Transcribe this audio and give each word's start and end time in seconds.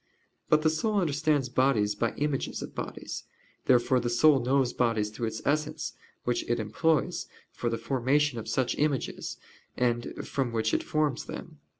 But 0.49 0.63
the 0.63 0.71
soul 0.71 0.97
understands 0.99 1.47
bodies 1.47 1.93
by 1.93 2.15
images 2.15 2.63
of 2.63 2.73
bodies. 2.73 3.25
Therefore 3.65 3.99
the 3.99 4.09
soul 4.09 4.39
knows 4.39 4.73
bodies 4.73 5.11
through 5.11 5.27
its 5.27 5.43
essence, 5.45 5.93
which 6.23 6.41
it 6.49 6.59
employs 6.59 7.27
for 7.51 7.69
the 7.69 7.77
formation 7.77 8.39
of 8.39 8.49
such 8.49 8.73
images, 8.79 9.37
and 9.77 10.11
from 10.27 10.53
which 10.53 10.73
it 10.73 10.81
forms 10.81 11.25
them. 11.25 11.59